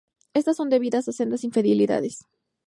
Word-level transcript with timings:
Estas 0.33 0.57
son 0.57 0.71
debidas 0.71 1.07
a 1.09 1.11
sendas 1.11 1.43
infidelidades. 1.43 2.25